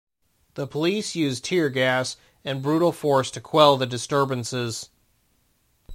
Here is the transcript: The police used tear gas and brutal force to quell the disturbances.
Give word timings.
The 0.55 0.65
police 0.65 1.13
used 1.13 1.45
tear 1.45 1.69
gas 1.69 2.17
and 2.43 2.63
brutal 2.63 2.91
force 2.91 3.29
to 3.29 3.39
quell 3.39 3.77
the 3.77 3.85
disturbances. 3.85 4.89